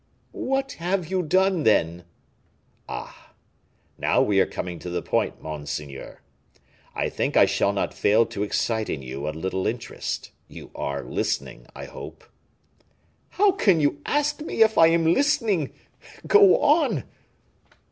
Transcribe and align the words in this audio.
"What 0.31 0.71
have 0.81 1.11
you 1.11 1.21
done, 1.21 1.61
then?" 1.61 2.05
"Ah! 2.89 3.33
now 3.99 4.19
we 4.19 4.39
are 4.39 4.47
coming 4.47 4.79
to 4.79 4.89
the 4.89 5.03
point, 5.03 5.43
monseigneur. 5.43 6.21
I 6.95 7.07
think 7.07 7.37
I 7.37 7.45
shall 7.45 7.71
not 7.71 7.93
fail 7.93 8.25
to 8.25 8.41
excite 8.41 8.89
in 8.89 9.03
you 9.03 9.29
a 9.29 9.29
little 9.29 9.67
interest. 9.67 10.31
You 10.47 10.71
are 10.73 11.03
listening, 11.03 11.67
I 11.75 11.85
hope." 11.85 12.23
"How 13.29 13.51
can 13.51 13.79
you 13.79 14.01
ask 14.07 14.41
me 14.41 14.63
if 14.63 14.75
I 14.75 14.87
am 14.87 15.13
listening? 15.13 15.71
Go 16.25 16.59
on." 16.59 17.03